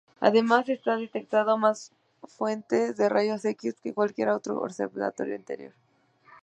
Además, 0.19 0.67
está 0.67 0.97
detectando 0.97 1.59
más 1.59 1.91
fuentes 2.23 2.97
de 2.97 3.07
rayos 3.07 3.45
X 3.45 3.75
que 3.83 3.93
cualquier 3.93 4.29
otro 4.29 4.59
observatorio 4.59 5.35
anterior. 5.35 5.73